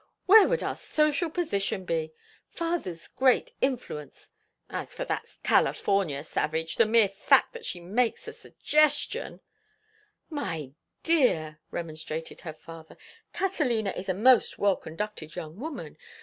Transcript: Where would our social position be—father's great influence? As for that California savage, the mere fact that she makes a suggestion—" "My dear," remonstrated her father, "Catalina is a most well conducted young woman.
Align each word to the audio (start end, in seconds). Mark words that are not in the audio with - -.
Where 0.25 0.47
would 0.47 0.63
our 0.63 0.75
social 0.75 1.29
position 1.29 1.85
be—father's 1.85 3.07
great 3.07 3.53
influence? 3.61 4.31
As 4.67 4.95
for 4.95 5.05
that 5.05 5.37
California 5.43 6.23
savage, 6.23 6.77
the 6.77 6.87
mere 6.87 7.07
fact 7.07 7.53
that 7.53 7.67
she 7.67 7.79
makes 7.79 8.27
a 8.27 8.33
suggestion—" 8.33 9.41
"My 10.27 10.71
dear," 11.03 11.59
remonstrated 11.69 12.41
her 12.41 12.53
father, 12.53 12.97
"Catalina 13.31 13.91
is 13.91 14.09
a 14.09 14.15
most 14.15 14.57
well 14.57 14.75
conducted 14.75 15.35
young 15.35 15.59
woman. 15.59 15.99